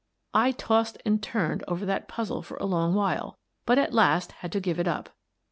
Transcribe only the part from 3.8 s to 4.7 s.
last had to